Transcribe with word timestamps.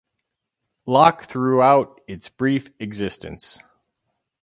Locke 0.87 1.25
throughout 1.25 2.01
its 2.07 2.27
brief 2.27 2.71
existence. 2.79 3.59